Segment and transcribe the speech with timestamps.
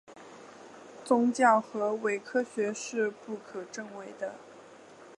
[1.05, 4.33] 宗教和伪科学是不可证伪的。